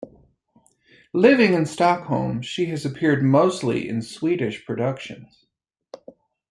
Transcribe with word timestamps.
Living 1.13 1.53
in 1.53 1.63
Stockholm, 1.63 2.41
she 2.41 2.65
has 2.65 2.83
appeared 2.87 3.21
mostly 3.21 3.87
in 3.87 4.01
Swedish 4.01 4.65
productions. 4.65 5.45